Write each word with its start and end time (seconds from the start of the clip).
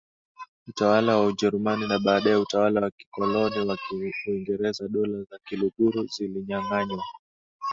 utawala 0.67 1.17
wa 1.17 1.25
Ujerumani 1.25 1.87
na 1.87 1.99
baadaye 1.99 2.35
Utawala 2.35 2.81
wa 2.81 2.91
Kikoloni 2.91 3.69
wa 3.69 3.77
Uingereza 4.27 4.87
Dola 4.87 5.23
za 5.23 5.39
Kiluguru 5.45 6.07
zilinyanganywa 6.07 7.03